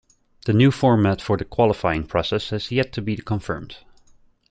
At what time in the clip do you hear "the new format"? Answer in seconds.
0.47-1.21